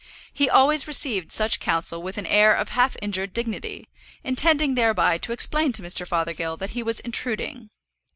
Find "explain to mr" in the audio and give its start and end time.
5.31-6.07